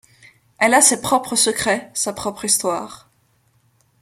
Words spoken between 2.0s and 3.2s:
propre histoire.